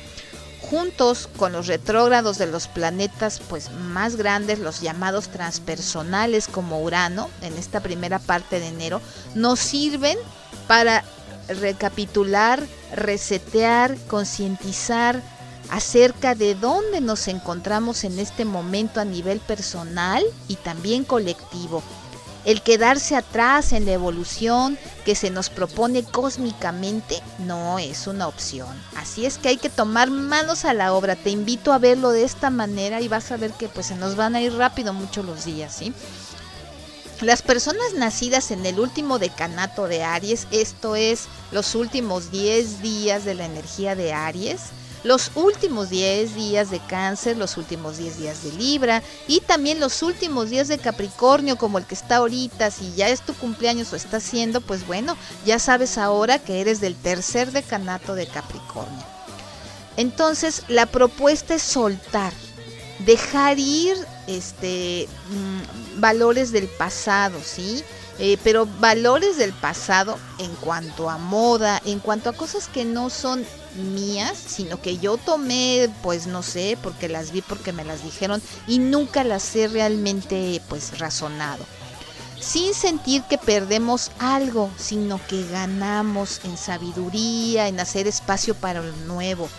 juntos 0.62 1.28
con 1.38 1.54
los 1.54 1.66
retrógrados 1.66 2.38
de 2.38 2.46
los 2.46 2.68
planetas 2.68 3.42
pues 3.50 3.72
más 3.72 4.16
grandes, 4.16 4.60
los 4.60 4.82
llamados 4.82 5.30
transpersonales 5.30 6.48
como 6.48 6.82
Urano, 6.82 7.30
en 7.42 7.58
esta 7.58 7.80
primera 7.80 8.20
parte 8.20 8.60
de 8.60 8.68
enero, 8.68 9.02
nos 9.34 9.60
sirven 9.60 10.18
para 10.68 11.04
recapitular, 11.48 12.62
resetear, 12.94 13.98
concientizar 14.08 15.22
acerca 15.70 16.36
de 16.36 16.56
dónde 16.56 17.02
nos 17.02 17.28
encontramos 17.28 18.04
en 18.04 18.20
este 18.20 18.46
momento 18.46 19.00
a 19.00 19.06
nivel 19.06 19.40
personal 19.40 20.24
y 20.48 20.56
también 20.58 21.04
colectivo. 21.04 21.82
El 22.48 22.62
quedarse 22.62 23.18
atrás 23.18 23.74
en 23.74 23.86
la 23.86 23.92
evolución 23.92 24.78
que 25.04 25.16
se 25.16 25.32
nos 25.32 25.50
propone 25.50 26.06
cósmicamente 26.06 27.22
no 27.40 27.78
es 27.78 28.08
una 28.08 28.26
opción. 28.26 28.70
Así 28.96 29.26
es 29.26 29.38
que 29.38 29.50
hay 29.50 29.58
que 29.58 29.70
tomar 29.70 30.10
manos 30.10 30.64
a 30.64 30.74
la 30.74 30.94
obra. 30.94 31.18
Te 31.18 31.30
invito 31.30 31.74
a 31.74 31.78
verlo 31.78 32.12
de 32.12 32.24
esta 32.24 32.50
manera 32.50 33.02
y 33.02 33.10
vas 33.10 33.34
a 33.34 33.38
ver 33.38 33.52
que 33.52 33.68
pues 33.68 33.88
se 33.88 33.98
nos 33.98 34.16
van 34.16 34.34
a 34.34 34.42
ir 34.42 34.54
rápido 34.54 34.94
mucho 34.94 35.24
los 35.24 35.44
días, 35.44 35.76
¿sí? 35.76 35.92
Las 37.20 37.42
personas 37.42 37.96
nacidas 37.98 38.50
en 38.52 38.66
el 38.66 38.80
último 38.80 39.20
decanato 39.20 39.90
de 39.90 40.06
Aries, 40.06 40.48
esto 40.52 40.96
es 40.96 41.26
los 41.52 41.76
últimos 41.76 42.32
10 42.32 42.82
días 42.82 43.26
de 43.26 43.36
la 43.36 43.44
energía 43.44 43.94
de 43.94 44.14
Aries, 44.14 44.62
los 45.08 45.32
últimos 45.36 45.90
10 45.90 46.36
días 46.36 46.70
de 46.70 46.80
cáncer, 46.80 47.38
los 47.38 47.56
últimos 47.56 47.98
10 47.98 48.20
días 48.20 48.44
de 48.44 48.52
Libra 48.52 49.02
y 49.28 49.40
también 49.40 49.80
los 49.80 50.04
últimos 50.04 50.50
días 50.50 50.68
de 50.68 50.78
Capricornio 50.78 51.58
como 51.58 51.78
el 51.78 51.86
que 51.86 51.96
está 51.96 52.18
ahorita, 52.18 52.70
si 52.72 52.94
ya 52.94 53.08
es 53.08 53.22
tu 53.22 53.34
cumpleaños 53.34 53.92
o 53.94 53.96
está 53.96 54.18
haciendo, 54.18 54.60
pues 54.60 54.86
bueno, 54.86 55.18
ya 55.46 55.60
sabes 55.60 55.98
ahora 55.98 56.40
que 56.40 56.60
eres 56.60 56.82
del 56.82 56.96
tercer 56.96 57.52
decanato 57.54 58.16
de 58.16 58.28
Capricornio. 58.28 59.06
Entonces 59.96 60.64
la 60.68 60.86
propuesta 60.86 61.56
es 61.56 61.64
soltar, 61.64 62.34
dejar 63.00 63.58
ir 63.60 63.96
este 64.28 65.08
mm, 65.30 66.02
valores 66.02 66.52
del 66.52 66.68
pasado, 66.68 67.40
¿sí? 67.44 67.82
Eh, 68.20 68.38
pero 68.44 68.68
valores 68.80 69.38
del 69.38 69.54
pasado 69.54 70.18
en 70.40 70.54
cuanto 70.56 71.10
a 71.10 71.18
moda, 71.18 71.80
en 71.86 72.00
cuanto 72.00 72.30
a 72.30 72.34
cosas 72.34 72.68
que 72.68 72.84
no 72.84 73.12
son 73.12 73.46
mías, 73.78 74.38
sino 74.38 74.82
que 74.82 74.98
yo 74.98 75.18
tomé, 75.18 75.90
pues 76.04 76.28
no 76.28 76.44
sé, 76.44 76.78
porque 76.82 77.08
las 77.08 77.32
vi, 77.32 77.42
porque 77.42 77.74
me 77.74 77.86
las 77.86 78.04
dijeron 78.04 78.42
y 78.68 78.80
nunca 78.80 79.24
las 79.24 79.56
he 79.56 79.68
realmente 79.68 80.62
pues 80.68 81.00
razonado. 81.00 81.66
Sin 82.40 82.74
sentir 82.74 83.24
que 83.24 83.38
perdemos 83.38 84.12
algo, 84.20 84.70
sino 84.78 85.20
que 85.28 85.48
ganamos 85.48 86.42
en 86.44 86.58
sabiduría, 86.58 87.68
en 87.68 87.80
hacer 87.80 88.08
espacio 88.08 88.54
para 88.56 88.82
lo 88.82 88.96
nuevo. 89.08 89.50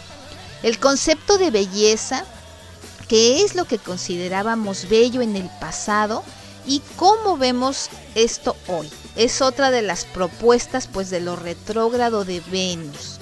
El 0.62 0.78
concepto 0.78 1.38
de 1.38 1.50
belleza, 1.50 2.24
que 3.08 3.42
es 3.42 3.54
lo 3.54 3.64
que 3.64 3.78
considerábamos 3.78 4.88
bello 4.88 5.22
en 5.22 5.36
el 5.36 5.50
pasado, 5.60 6.22
y 6.68 6.82
cómo 6.96 7.36
vemos 7.36 7.88
esto 8.14 8.54
hoy. 8.68 8.90
Es 9.16 9.40
otra 9.40 9.70
de 9.70 9.82
las 9.82 10.04
propuestas 10.04 10.86
pues 10.86 11.10
de 11.10 11.20
lo 11.20 11.34
retrógrado 11.34 12.24
de 12.24 12.40
Venus. 12.40 13.17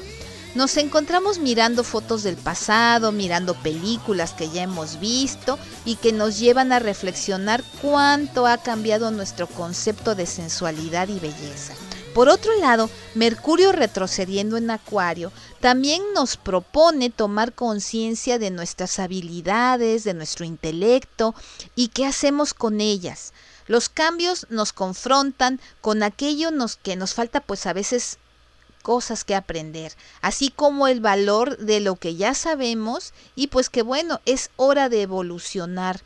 Nos 0.57 0.79
encontramos 0.79 1.39
mirando 1.39 1.85
fotos 1.85 2.23
del 2.23 2.39
pasado, 2.39 3.13
mirando 3.13 3.53
películas 3.53 4.33
que 4.33 4.49
ya 4.49 4.63
hemos 4.63 4.99
visto 5.01 5.59
y 5.85 5.97
que 5.97 6.15
nos 6.15 6.39
llevan 6.39 6.73
a 6.73 6.79
reflexionar 6.79 7.63
cuánto 7.83 8.47
ha 8.47 8.57
cambiado 8.57 9.11
nuestro 9.11 9.49
concepto 9.49 10.15
de 10.15 10.25
sensualidad 10.25 11.09
y 11.09 11.19
belleza. 11.19 11.75
Por 12.15 12.31
otro 12.31 12.59
lado, 12.59 12.89
Mercurio 13.15 13.71
retrocediendo 13.71 14.57
en 14.57 14.71
Acuario 14.71 15.31
también 15.61 16.03
nos 16.15 16.39
propone 16.39 17.11
tomar 17.11 17.53
conciencia 17.53 18.39
de 18.39 18.51
nuestras 18.51 18.99
habilidades, 18.99 20.05
de 20.05 20.15
nuestro 20.15 20.47
intelecto 20.47 21.35
y 21.75 21.89
qué 21.89 22.07
hacemos 22.07 22.55
con 22.55 22.81
ellas. 22.81 23.35
Los 23.67 23.91
cambios 23.91 24.47
nos 24.49 24.73
confrontan 24.73 25.61
con 25.83 26.03
aquello 26.03 26.49
que 26.83 26.97
nos 26.97 27.13
falta 27.13 27.41
pues 27.41 27.67
a 27.67 27.75
veces 27.75 28.17
cosas 28.87 29.25
que 29.25 29.35
aprender, 29.35 29.93
así 30.21 30.49
como 30.49 30.87
el 30.87 31.01
valor 31.01 31.59
de 31.59 31.81
lo 31.81 31.97
que 31.97 32.15
ya 32.15 32.35
sabemos 32.35 33.15
y 33.35 33.49
pues 33.49 33.69
que 33.69 33.83
bueno, 33.83 34.21
es 34.27 34.51
hora 34.55 34.89
de 34.89 35.03
evolucionar. 35.03 36.03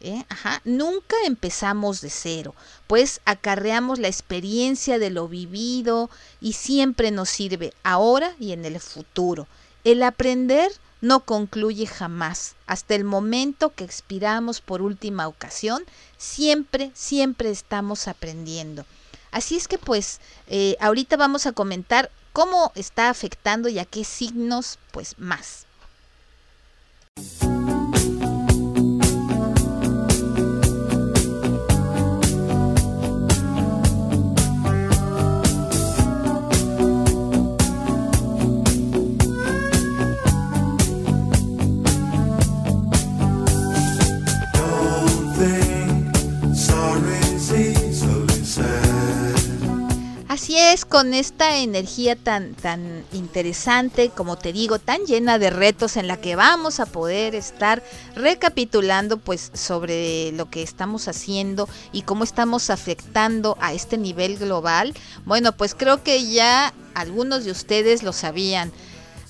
¿eh? 0.00 0.24
Nunca 0.64 1.14
empezamos 1.26 2.00
de 2.00 2.08
cero, 2.08 2.54
pues 2.86 3.20
acarreamos 3.26 3.98
la 3.98 4.08
experiencia 4.08 4.98
de 4.98 5.10
lo 5.10 5.28
vivido 5.28 6.08
y 6.40 6.54
siempre 6.54 7.10
nos 7.10 7.28
sirve 7.28 7.74
ahora 7.82 8.34
y 8.40 8.52
en 8.52 8.64
el 8.64 8.80
futuro. 8.80 9.46
El 9.84 10.02
aprender 10.02 10.72
no 11.02 11.20
concluye 11.20 11.86
jamás. 11.86 12.54
Hasta 12.66 12.94
el 12.94 13.04
momento 13.04 13.74
que 13.74 13.84
expiramos 13.84 14.62
por 14.62 14.80
última 14.80 15.28
ocasión, 15.28 15.84
siempre, 16.16 16.92
siempre 16.94 17.50
estamos 17.50 18.08
aprendiendo. 18.08 18.86
Así 19.32 19.56
es 19.56 19.66
que 19.66 19.78
pues 19.78 20.20
eh, 20.46 20.76
ahorita 20.78 21.16
vamos 21.16 21.46
a 21.46 21.52
comentar 21.52 22.10
cómo 22.32 22.72
está 22.74 23.10
afectando 23.10 23.68
y 23.68 23.78
a 23.78 23.84
qué 23.84 24.04
signos 24.04 24.78
pues 24.90 25.18
más. 25.18 25.66
Con 50.88 51.12
esta 51.12 51.58
energía 51.58 52.16
tan, 52.16 52.54
tan 52.54 53.04
interesante, 53.12 54.08
como 54.08 54.38
te 54.38 54.54
digo, 54.54 54.78
tan 54.78 55.04
llena 55.04 55.38
de 55.38 55.50
retos 55.50 55.98
en 55.98 56.08
la 56.08 56.16
que 56.16 56.34
vamos 56.34 56.80
a 56.80 56.86
poder 56.86 57.34
estar 57.34 57.82
recapitulando 58.14 59.18
pues 59.18 59.50
sobre 59.52 60.32
lo 60.32 60.48
que 60.48 60.62
estamos 60.62 61.08
haciendo 61.08 61.68
y 61.92 62.02
cómo 62.02 62.24
estamos 62.24 62.70
afectando 62.70 63.58
a 63.60 63.74
este 63.74 63.98
nivel 63.98 64.38
global. 64.38 64.94
Bueno, 65.26 65.52
pues 65.52 65.74
creo 65.74 66.02
que 66.02 66.30
ya 66.30 66.72
algunos 66.94 67.44
de 67.44 67.50
ustedes 67.50 68.02
lo 68.02 68.14
sabían. 68.14 68.72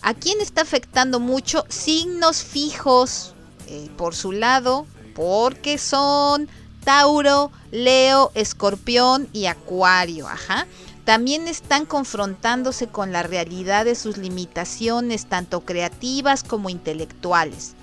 ¿A 0.01 0.15
quién 0.15 0.41
está 0.41 0.63
afectando 0.63 1.19
mucho? 1.19 1.67
Signos 1.69 2.45
fijos, 2.45 3.35
eh, 3.67 3.91
por 3.97 4.15
su 4.15 4.31
lado, 4.31 4.87
porque 5.13 5.79
son 5.79 6.49
Tauro, 6.85 7.51
Leo, 7.73 8.31
Escorpión 8.35 9.29
y 9.33 9.47
Acuario, 9.47 10.29
ajá 10.29 10.69
también 11.05 11.49
están 11.49 11.85
confrontándose 11.85 12.87
con 12.87 13.13
la 13.13 13.23
realidad 13.23 13.85
de 13.85 13.95
sus 13.95 14.17
limitaciones, 14.17 15.27
tanto 15.27 15.63
creativas 15.63 16.45
como 16.45 16.71
intelectuales. 16.71 17.75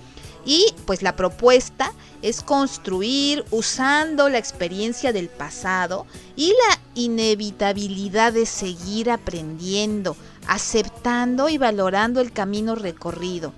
Y 0.46 0.74
pues 0.86 1.02
la 1.02 1.16
propuesta 1.16 1.92
es 2.22 2.42
construir 2.42 3.44
usando 3.52 4.30
la 4.30 4.38
experiencia 4.38 5.12
del 5.12 5.28
pasado 5.28 6.06
y 6.36 6.50
la 6.50 6.80
inevitabilidad 6.96 8.34
de 8.34 8.46
seguir 8.46 9.12
aprendiendo, 9.12 10.16
aceptando 10.48 11.50
y 11.50 11.58
valorando 11.58 12.22
el 12.22 12.32
camino 12.32 12.76
recorrido. 12.76 13.54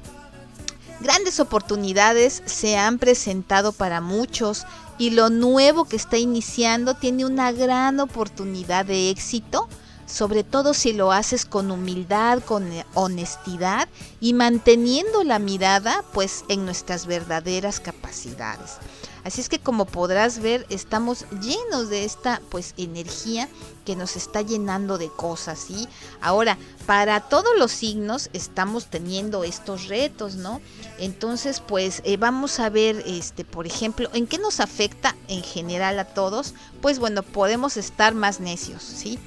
Grandes 1.02 1.40
oportunidades 1.40 2.44
se 2.46 2.78
han 2.78 3.00
presentado 3.00 3.72
para 3.74 4.02
muchos 4.02 4.66
y 5.02 5.10
lo 5.10 5.32
nuevo 5.32 5.86
que 5.86 5.96
está 5.96 6.20
iniciando 6.20 6.94
tiene 6.94 7.26
una 7.26 7.52
gran 7.52 8.00
oportunidad 8.00 8.86
de 8.86 9.10
éxito, 9.10 9.68
sobre 10.06 10.44
todo 10.44 10.76
si 10.76 10.94
lo 10.94 11.12
haces 11.12 11.48
con 11.48 11.72
humildad, 11.72 12.44
con 12.44 12.70
honestidad 12.94 13.90
y 14.20 14.36
manteniendo 14.36 15.24
la 15.24 15.40
mirada 15.40 16.04
pues 16.14 16.46
en 16.50 16.66
nuestras 16.66 17.08
verdaderas 17.08 17.80
capacidades. 17.80 18.78
Así 19.24 19.42
es 19.42 19.50
que 19.50 19.60
como 19.60 19.86
podrás 19.86 20.40
ver, 20.40 20.66
estamos 20.70 21.26
llenos 21.42 21.90
de 21.90 22.06
esta 22.06 22.42
pues 22.50 22.74
energía 22.78 23.48
que 23.86 23.96
nos 23.96 24.16
está 24.16 24.42
llenando 24.42 24.98
de 24.98 25.10
cosas, 25.10 25.60
¿sí? 25.60 25.88
Ahora, 26.22 26.58
para 26.86 27.20
todos 27.22 27.58
los 27.58 27.72
signos 27.72 28.30
estamos 28.34 28.88
teniendo 28.88 29.44
estos 29.44 29.88
retos, 29.88 30.36
¿no? 30.36 30.62
Entonces, 30.98 31.60
pues 31.60 32.02
eh, 32.04 32.18
vamos 32.18 32.60
a 32.60 32.70
ver, 32.70 33.04
este, 33.06 33.46
por 33.46 33.68
ejemplo, 33.68 34.10
en 34.14 34.28
qué 34.28 34.38
nos 34.38 34.60
afecta 34.60 35.16
en 35.28 35.44
general 35.44 36.00
a 36.00 36.06
todos. 36.06 36.54
Pues 36.82 37.00
bueno, 37.00 37.24
podemos 37.24 37.78
estar 37.78 38.16
más 38.16 38.40
necios, 38.40 38.82
¿sí? 38.82 39.20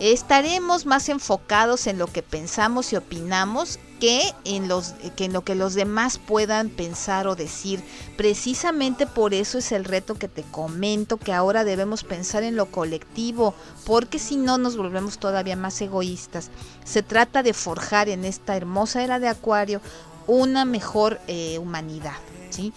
Estaremos 0.00 0.86
más 0.86 1.08
enfocados 1.08 1.86
en 1.86 1.98
lo 1.98 2.08
que 2.08 2.22
pensamos 2.22 2.92
y 2.92 2.96
opinamos 2.96 3.78
que 4.00 4.32
en, 4.44 4.68
los, 4.68 4.94
que 5.16 5.26
en 5.26 5.32
lo 5.32 5.44
que 5.44 5.54
los 5.54 5.74
demás 5.74 6.18
puedan 6.18 6.68
pensar 6.68 7.26
o 7.26 7.36
decir. 7.36 7.82
Precisamente 8.16 9.06
por 9.06 9.34
eso 9.34 9.58
es 9.58 9.72
el 9.72 9.84
reto 9.84 10.14
que 10.16 10.28
te 10.28 10.42
comento, 10.42 11.16
que 11.16 11.32
ahora 11.32 11.64
debemos 11.64 12.04
pensar 12.04 12.42
en 12.42 12.56
lo 12.56 12.66
colectivo, 12.66 13.54
porque 13.84 14.18
si 14.18 14.36
no 14.36 14.58
nos 14.58 14.76
volvemos 14.76 15.18
todavía 15.18 15.56
más 15.56 15.80
egoístas. 15.80 16.50
Se 16.84 17.02
trata 17.02 17.42
de 17.42 17.54
forjar 17.54 18.08
en 18.08 18.24
esta 18.24 18.56
hermosa 18.56 19.02
era 19.02 19.18
de 19.18 19.28
Acuario 19.28 19.80
una 20.26 20.64
mejor 20.64 21.20
eh, 21.26 21.58
humanidad. 21.58 22.16
¿sí? 22.50 22.72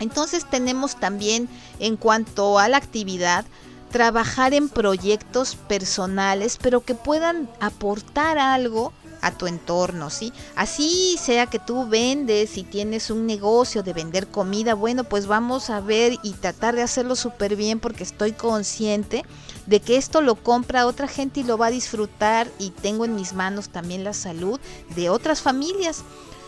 Entonces 0.00 0.48
tenemos 0.48 0.98
también 0.98 1.48
en 1.78 1.96
cuanto 1.96 2.58
a 2.58 2.68
la 2.68 2.76
actividad, 2.76 3.44
trabajar 3.90 4.54
en 4.54 4.68
proyectos 4.68 5.54
personales, 5.54 6.58
pero 6.60 6.80
que 6.80 6.94
puedan 6.94 7.48
aportar 7.60 8.38
algo 8.38 8.92
a 9.22 9.30
tu 9.30 9.46
entorno, 9.46 10.10
¿sí? 10.10 10.32
Así 10.54 11.16
sea 11.18 11.46
que 11.46 11.58
tú 11.58 11.88
vendes 11.88 12.58
y 12.58 12.64
tienes 12.64 13.10
un 13.10 13.24
negocio 13.24 13.82
de 13.82 13.94
vender 13.94 14.26
comida, 14.26 14.74
bueno, 14.74 15.04
pues 15.04 15.26
vamos 15.26 15.70
a 15.70 15.80
ver 15.80 16.18
y 16.22 16.32
tratar 16.32 16.74
de 16.74 16.82
hacerlo 16.82 17.16
súper 17.16 17.56
bien 17.56 17.80
porque 17.80 18.02
estoy 18.02 18.32
consciente 18.32 19.24
de 19.66 19.80
que 19.80 19.96
esto 19.96 20.20
lo 20.20 20.34
compra 20.34 20.86
otra 20.86 21.08
gente 21.08 21.40
y 21.40 21.44
lo 21.44 21.56
va 21.56 21.66
a 21.66 21.70
disfrutar 21.70 22.50
y 22.58 22.70
tengo 22.70 23.04
en 23.04 23.14
mis 23.14 23.32
manos 23.32 23.70
también 23.70 24.04
la 24.04 24.12
salud 24.12 24.60
de 24.94 25.08
otras 25.08 25.40
familias. 25.40 26.02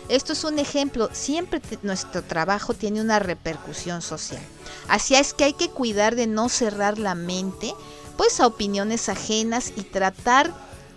Esto 0.09 0.35
es 0.35 0.45
un 0.45 0.59
ejemplo, 0.59 1.09
siempre 1.13 1.63
nuestro 1.83 2.23
trabajo 2.23 2.75
tiene 2.75 3.01
una 3.01 3.21
repercusión 3.21 4.03
social. 4.03 4.43
Así 4.89 5.15
es 5.15 5.33
que 5.33 5.45
hay 5.45 5.55
que 5.55 5.71
cuidar 5.71 6.15
de 6.15 6.27
no 6.27 6.51
cerrar 6.51 6.99
la 6.99 7.15
mente 7.15 7.73
pues 8.17 8.39
a 8.41 8.47
opiniones 8.47 9.09
ajenas 9.09 9.73
y 9.77 9.83
tratar 9.83 10.53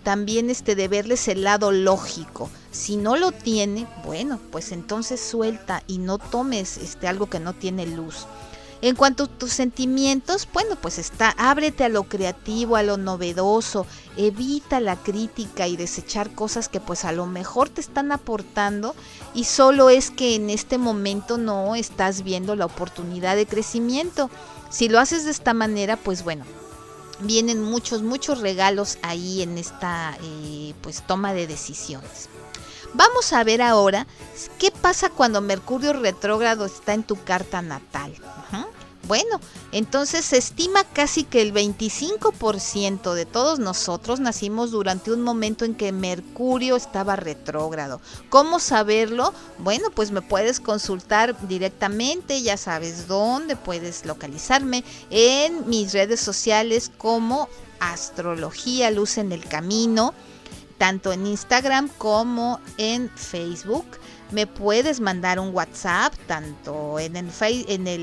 también 0.08 0.48
este 0.48 0.74
de 0.74 0.88
verles 0.88 1.28
el 1.28 1.44
lado 1.44 1.70
lógico. 1.70 2.48
Si 2.70 2.96
no 2.96 3.16
lo 3.16 3.30
tiene, 3.30 3.86
bueno, 4.06 4.40
pues 4.50 4.72
entonces 4.72 5.20
suelta 5.20 5.82
y 5.86 5.98
no 5.98 6.16
tomes 6.16 6.78
este 6.78 7.08
algo 7.08 7.28
que 7.28 7.40
no 7.40 7.52
tiene 7.52 7.84
luz. 7.84 8.24
En 8.80 8.96
cuanto 8.96 9.24
a 9.24 9.26
tus 9.26 9.52
sentimientos, 9.52 10.48
bueno, 10.54 10.76
pues 10.80 10.98
está, 10.98 11.34
ábrete 11.36 11.84
a 11.84 11.90
lo 11.90 12.04
creativo, 12.04 12.76
a 12.76 12.82
lo 12.82 12.96
novedoso, 12.96 13.84
evita 14.16 14.80
la 14.80 14.96
crítica 14.96 15.68
y 15.68 15.76
desechar 15.76 16.34
cosas 16.34 16.70
que 16.70 16.80
pues 16.80 17.04
a 17.04 17.12
lo 17.12 17.26
mejor 17.26 17.68
te 17.68 17.82
están 17.82 18.10
aportando 18.10 18.94
y 19.34 19.44
solo 19.44 19.90
es 19.90 20.10
que 20.10 20.36
en 20.36 20.48
este 20.48 20.78
momento 20.78 21.36
no 21.36 21.74
estás 21.74 22.22
viendo 22.22 22.56
la 22.56 22.64
oportunidad 22.64 23.36
de 23.36 23.44
crecimiento. 23.44 24.30
Si 24.70 24.88
lo 24.88 25.00
haces 25.00 25.26
de 25.26 25.32
esta 25.32 25.52
manera, 25.52 25.98
pues 25.98 26.24
bueno, 26.24 26.46
vienen 27.20 27.62
muchos, 27.62 28.02
muchos 28.02 28.40
regalos 28.40 28.98
ahí 29.02 29.42
en 29.42 29.58
esta 29.58 30.16
eh, 30.22 30.74
pues 30.80 31.02
toma 31.06 31.32
de 31.32 31.46
decisiones. 31.46 32.28
Vamos 32.94 33.32
a 33.32 33.44
ver 33.44 33.60
ahora 33.60 34.06
qué 34.58 34.70
pasa 34.70 35.10
cuando 35.10 35.40
Mercurio 35.40 35.92
retrógrado 35.92 36.64
está 36.66 36.94
en 36.94 37.02
tu 37.02 37.22
carta 37.22 37.60
natal. 37.62 38.14
Bueno, 39.08 39.40
entonces 39.72 40.26
se 40.26 40.36
estima 40.36 40.84
casi 40.84 41.24
que 41.24 41.40
el 41.40 41.54
25% 41.54 43.14
de 43.14 43.24
todos 43.24 43.58
nosotros 43.58 44.20
nacimos 44.20 44.70
durante 44.70 45.10
un 45.10 45.22
momento 45.22 45.64
en 45.64 45.74
que 45.74 45.92
Mercurio 45.92 46.76
estaba 46.76 47.16
retrógrado. 47.16 48.02
¿Cómo 48.28 48.60
saberlo? 48.60 49.32
Bueno, 49.56 49.90
pues 49.94 50.10
me 50.10 50.20
puedes 50.20 50.60
consultar 50.60 51.48
directamente, 51.48 52.42
ya 52.42 52.58
sabes 52.58 53.08
dónde 53.08 53.56
puedes 53.56 54.04
localizarme 54.04 54.84
en 55.08 55.66
mis 55.66 55.94
redes 55.94 56.20
sociales 56.20 56.92
como 56.98 57.48
Astrología 57.80 58.90
Luz 58.90 59.16
en 59.16 59.32
el 59.32 59.46
Camino, 59.46 60.12
tanto 60.76 61.12
en 61.12 61.26
Instagram 61.26 61.88
como 61.96 62.60
en 62.76 63.08
Facebook 63.08 63.86
me 64.30 64.46
puedes 64.46 65.00
mandar 65.00 65.38
un 65.38 65.54
WhatsApp, 65.54 66.14
tanto 66.26 66.98
en 66.98 67.16
el, 67.16 67.30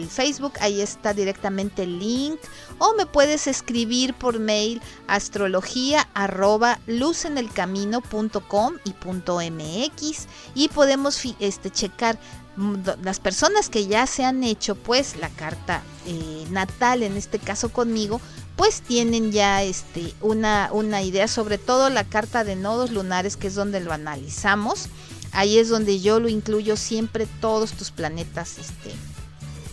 Facebook, 0.08 0.54
ahí 0.60 0.82
está 0.82 1.14
directamente 1.14 1.84
el 1.84 2.00
link, 2.00 2.40
o 2.80 2.94
me 2.96 3.06
puedes 3.06 3.48
escribir 3.48 4.14
por 4.14 4.40
mail 4.40 4.82
astrología 5.08 6.08
arroba 6.14 6.80
luzenelcamino.com 6.88 8.76
y 8.84 8.92
punto 8.92 9.40
mx 9.40 10.28
y 10.56 10.70
podemos 10.70 11.22
este, 11.40 11.72
checar 11.72 12.18
mm, 12.56 12.76
las 13.04 13.20
personas 13.20 13.70
que 13.70 13.88
ya 13.88 14.08
se 14.08 14.26
han 14.26 14.44
hecho 14.44 14.76
pues 14.76 15.16
la 15.18 15.30
carta 15.30 15.84
eh, 16.06 16.46
natal 16.50 17.04
en 17.04 17.18
este 17.18 17.40
caso 17.40 17.70
conmigo 17.70 18.20
pues 18.56 18.82
tienen 18.82 19.32
ya 19.32 19.64
este 19.64 20.14
una, 20.22 20.70
una 20.72 21.02
idea 21.02 21.28
sobre 21.28 21.58
todo 21.58 21.90
la 21.90 22.04
carta 22.04 22.44
de 22.44 22.56
nodos 22.56 22.92
lunares 22.92 23.38
que 23.38 23.48
es 23.48 23.56
donde 23.56 23.80
lo 23.80 23.94
analizamos 23.94 24.90
Ahí 25.36 25.60
es 25.60 25.70
donde 25.70 26.00
yo 26.00 26.20
lo 26.20 26.30
incluyo 26.30 26.78
siempre 26.78 27.28
todos 27.42 27.74
tus 27.74 27.92
planetas 27.92 28.58
este, 28.58 28.96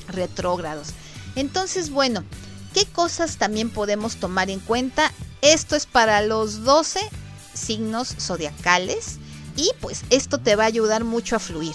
retrógrados. 0.09 0.89
Entonces, 1.37 1.91
bueno, 1.91 2.25
¿qué 2.75 2.85
cosas 2.85 3.37
también 3.37 3.71
podemos 3.71 4.17
tomar 4.17 4.51
en 4.51 4.61
cuenta? 4.61 5.13
Esto 5.41 5.77
es 5.77 5.87
para 5.87 6.21
los 6.21 6.65
12 6.65 7.01
signos 7.55 8.15
zodiacales 8.19 9.19
y 9.57 9.71
pues 9.81 10.03
esto 10.11 10.39
te 10.39 10.57
va 10.57 10.65
a 10.65 10.67
ayudar 10.67 11.05
mucho 11.05 11.37
a 11.37 11.39
fluir. 11.39 11.75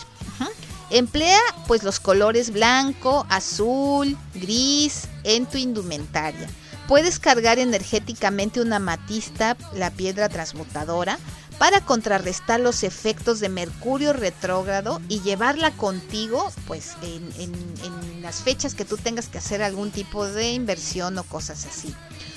Emplea 0.90 1.42
pues 1.68 1.84
los 1.84 2.00
colores 2.00 2.52
blanco, 2.52 3.26
azul, 3.30 4.18
gris 4.34 5.04
en 5.24 5.46
tu 5.46 5.58
indumentaria. 5.58 6.48
Puedes 6.88 7.20
cargar 7.20 7.60
energéticamente 7.60 8.62
una 8.62 8.80
matista, 8.80 9.58
la 9.74 9.92
piedra 9.92 10.30
transmutadora, 10.30 11.20
para 11.58 11.82
contrarrestar 11.82 12.60
los 12.60 12.84
efectos 12.84 13.40
de 13.40 13.50
Mercurio 13.50 14.14
retrógrado 14.14 15.02
y 15.10 15.22
llevarla 15.22 15.72
contigo 15.72 16.52
pues 16.68 16.94
en, 17.02 18.22
las 18.22 18.42
fechas 18.42 18.76
que 18.76 18.86
tú 18.86 18.98
tengas 18.98 19.28
que 19.28 19.38
hacer 19.38 19.64
algún 19.64 19.92
tipo 19.92 20.26
de 20.26 20.52
inversión 20.52 21.18
o 21.18 21.24
cosas 21.24 21.66
así. 21.66 21.94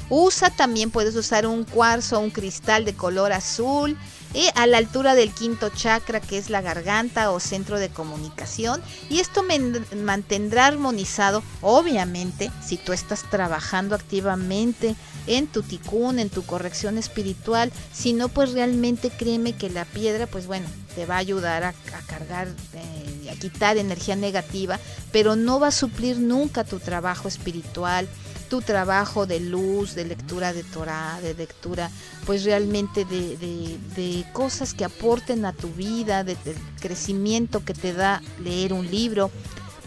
Usa 0.08 0.50
también, 0.50 0.90
puedes 0.90 1.16
usar 1.16 1.46
un 1.46 1.64
cuarzo 1.64 2.18
o 2.18 2.20
un 2.20 2.30
cristal 2.30 2.84
de 2.84 2.94
color 2.94 3.32
azul 3.32 3.96
y 4.34 4.48
a 4.54 4.66
la 4.66 4.78
altura 4.78 5.14
del 5.14 5.32
quinto 5.32 5.70
chakra 5.70 6.20
que 6.20 6.38
es 6.38 6.50
la 6.50 6.60
garganta 6.60 7.30
o 7.30 7.40
centro 7.40 7.78
de 7.78 7.88
comunicación. 7.88 8.80
Y 9.08 9.20
esto 9.20 9.42
me 9.42 9.58
mantendrá 9.96 10.66
armonizado 10.66 11.42
obviamente 11.60 12.50
si 12.64 12.76
tú 12.76 12.92
estás 12.92 13.28
trabajando 13.28 13.94
activamente 13.94 14.94
en 15.26 15.46
tu 15.46 15.62
ticún, 15.62 16.18
en 16.18 16.30
tu 16.30 16.44
corrección 16.44 16.98
espiritual, 16.98 17.72
si 17.92 18.12
no 18.12 18.28
pues 18.28 18.52
realmente 18.52 19.10
créeme 19.10 19.54
que 19.54 19.70
la 19.70 19.84
piedra 19.84 20.26
pues 20.26 20.46
bueno 20.46 20.66
te 20.94 21.06
va 21.06 21.16
a 21.16 21.18
ayudar 21.18 21.62
a, 21.62 21.74
cargar, 22.06 22.48
eh, 22.74 23.30
a 23.30 23.34
quitar 23.36 23.76
energía 23.76 24.16
negativa, 24.16 24.78
pero 25.12 25.36
no 25.36 25.60
va 25.60 25.68
a 25.68 25.72
suplir 25.72 26.18
nunca 26.18 26.64
tu 26.64 26.80
trabajo 26.80 27.28
espiritual, 27.28 28.08
tu 28.50 28.60
trabajo 28.60 29.26
de 29.26 29.40
luz, 29.40 29.94
de 29.94 30.04
lectura 30.04 30.52
de 30.52 30.64
Torah, 30.64 31.18
de 31.22 31.32
lectura, 31.34 31.88
pues 32.26 32.44
realmente 32.44 33.06
de, 33.06 34.26
cosas 34.34 34.74
que 34.74 34.84
aporten 34.84 35.46
a 35.46 35.54
tu 35.54 35.68
vida, 35.68 36.24
de, 36.24 36.36
crecimiento 36.80 37.64
que 37.64 37.72
te 37.72 37.94
da 37.94 38.20
leer 38.42 38.72
un 38.72 38.90
libro, 38.90 39.30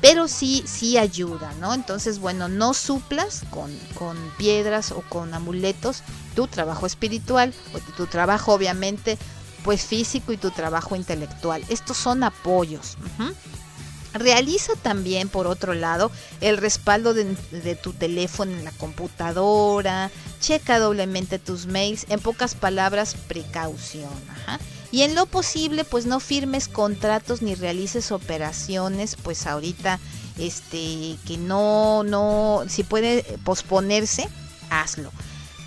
pero 0.01 0.27
sí, 0.27 0.63
sí 0.65 0.97
ayuda, 0.97 1.53
¿no? 1.59 1.73
Entonces, 1.73 2.19
bueno, 2.19 2.47
no 2.47 2.73
suplas 2.73 3.43
con, 3.51 3.71
con 3.95 4.17
piedras 4.37 4.91
o 4.91 5.01
con 5.01 5.33
amuletos 5.33 6.01
tu 6.35 6.47
trabajo 6.47 6.85
espiritual, 6.85 7.53
o 7.73 7.79
tu 7.93 8.07
trabajo 8.07 8.53
obviamente 8.53 9.17
pues 9.63 9.85
físico 9.85 10.33
y 10.33 10.37
tu 10.37 10.51
trabajo 10.51 10.95
intelectual. 10.95 11.63
Estos 11.69 11.97
son 11.97 12.23
apoyos. 12.23 12.97
Realiza 14.13 14.73
también, 14.81 15.27
por 15.27 15.47
otro 15.47 15.73
lado, 15.73 16.11
el 16.41 16.57
respaldo 16.57 17.13
de, 17.13 17.75
tu 17.81 17.93
teléfono 17.93 18.51
en 18.51 18.63
la 18.63 18.71
computadora, 18.71 20.11
checa 20.39 20.79
doblemente 20.79 21.39
tus 21.39 21.65
mails, 21.65 22.05
en 22.09 22.19
pocas 22.19 22.53
palabras, 22.53 23.15
precaución. 23.27 24.11
Y 24.91 25.01
en 25.01 25.15
lo 25.15 25.25
posible, 25.25 25.83
pues 25.83 26.05
no 26.05 26.19
firmes 26.19 26.67
contratos 26.67 27.41
ni 27.41 27.55
realices 27.55 28.11
operaciones, 28.11 29.15
pues 29.15 29.47
ahorita, 29.47 29.99
este, 30.37 31.17
que 31.25 31.37
no, 31.39 32.03
no, 32.03 32.63
si 32.67 32.83
puede 32.83 33.23
posponerse, 33.43 34.29
hazlo. 34.69 35.11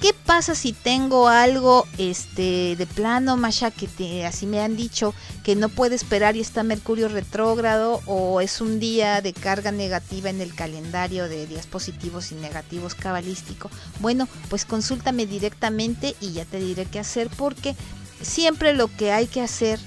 ¿Qué 0.00 0.12
pasa 0.12 0.54
si 0.54 0.72
tengo 0.72 1.28
algo 1.28 1.86
este 1.96 2.76
de 2.76 2.86
plano, 2.86 3.38
Masha, 3.38 3.70
que 3.70 3.88
te, 3.88 4.26
así 4.26 4.44
me 4.46 4.60
han 4.60 4.76
dicho 4.76 5.14
que 5.42 5.56
no 5.56 5.70
puede 5.70 5.94
esperar 5.94 6.36
y 6.36 6.40
está 6.40 6.62
Mercurio 6.62 7.08
retrógrado 7.08 8.02
o 8.04 8.42
es 8.42 8.60
un 8.60 8.78
día 8.78 9.22
de 9.22 9.32
carga 9.32 9.72
negativa 9.72 10.28
en 10.28 10.42
el 10.42 10.54
calendario 10.54 11.30
de 11.30 11.46
días 11.46 11.66
positivos 11.66 12.30
y 12.30 12.34
negativos 12.34 12.94
cabalístico? 12.94 13.70
Bueno, 14.00 14.28
pues 14.50 14.66
consúltame 14.66 15.24
directamente 15.24 16.14
y 16.20 16.32
ya 16.32 16.44
te 16.44 16.60
diré 16.60 16.84
qué 16.84 16.98
hacer 16.98 17.30
porque 17.34 17.74
siempre 18.20 18.74
lo 18.74 18.94
que 18.94 19.12
hay 19.12 19.26
que 19.26 19.40
hacer 19.40 19.80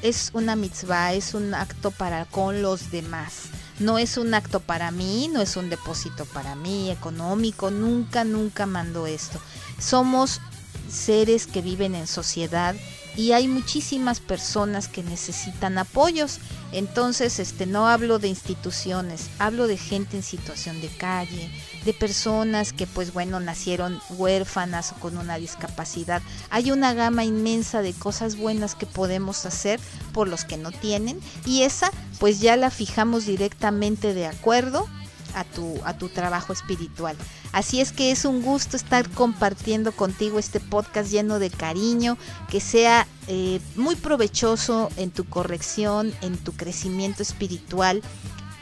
es 0.00 0.30
una 0.32 0.56
mitzvah, 0.56 1.12
es 1.12 1.34
un 1.34 1.52
acto 1.52 1.90
para 1.90 2.24
con 2.24 2.62
los 2.62 2.90
demás 2.90 3.50
no 3.78 3.98
es 3.98 4.16
un 4.16 4.34
acto 4.34 4.60
para 4.60 4.90
mí, 4.90 5.28
no 5.32 5.40
es 5.40 5.56
un 5.56 5.70
depósito 5.70 6.24
para 6.26 6.54
mí 6.54 6.90
económico, 6.90 7.70
nunca, 7.70 8.24
nunca 8.24 8.66
mando 8.66 9.06
esto. 9.06 9.40
Somos 9.78 10.40
seres 10.88 11.46
que 11.46 11.62
viven 11.62 11.94
en 11.94 12.06
sociedad 12.06 12.74
y 13.16 13.32
hay 13.32 13.46
muchísimas 13.48 14.20
personas 14.20 14.88
que 14.88 15.02
necesitan 15.02 15.78
apoyos. 15.78 16.38
Entonces, 16.72 17.38
este 17.38 17.66
no 17.66 17.86
hablo 17.86 18.18
de 18.18 18.28
instituciones, 18.28 19.30
hablo 19.38 19.68
de 19.68 19.76
gente 19.76 20.16
en 20.16 20.24
situación 20.24 20.80
de 20.80 20.88
calle, 20.88 21.50
de 21.84 21.94
personas 21.94 22.72
que 22.72 22.86
pues 22.86 23.12
bueno, 23.12 23.38
nacieron 23.38 24.00
huérfanas 24.10 24.92
o 24.92 24.96
con 24.96 25.16
una 25.16 25.36
discapacidad. 25.36 26.22
Hay 26.50 26.72
una 26.72 26.94
gama 26.94 27.24
inmensa 27.24 27.82
de 27.82 27.92
cosas 27.92 28.36
buenas 28.36 28.74
que 28.74 28.86
podemos 28.86 29.46
hacer 29.46 29.78
por 30.12 30.26
los 30.26 30.44
que 30.44 30.56
no 30.56 30.72
tienen 30.72 31.20
y 31.44 31.62
esa 31.62 31.92
pues 32.18 32.40
ya 32.40 32.56
la 32.56 32.70
fijamos 32.70 33.26
directamente 33.26 34.14
de 34.14 34.26
acuerdo 34.26 34.88
a 35.34 35.44
tu, 35.44 35.80
a 35.84 35.96
tu 35.96 36.08
trabajo 36.08 36.52
espiritual. 36.52 37.16
Así 37.52 37.80
es 37.80 37.92
que 37.92 38.10
es 38.10 38.24
un 38.24 38.42
gusto 38.42 38.76
estar 38.76 39.08
compartiendo 39.10 39.92
contigo 39.92 40.38
este 40.38 40.60
podcast 40.60 41.10
lleno 41.10 41.38
de 41.38 41.50
cariño, 41.50 42.16
que 42.48 42.60
sea 42.60 43.06
eh, 43.26 43.60
muy 43.76 43.96
provechoso 43.96 44.90
en 44.96 45.10
tu 45.10 45.24
corrección, 45.24 46.12
en 46.20 46.36
tu 46.36 46.52
crecimiento 46.52 47.22
espiritual, 47.22 48.02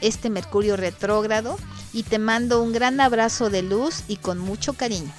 este 0.01 0.29
Mercurio 0.29 0.77
retrógrado. 0.77 1.57
Y 1.93 2.03
te 2.03 2.17
mando 2.17 2.61
un 2.61 2.73
gran 2.73 2.99
abrazo 2.99 3.51
de 3.51 3.61
luz 3.61 4.03
y 4.07 4.17
con 4.17 4.39
mucho 4.39 4.73
cariño. 4.73 5.11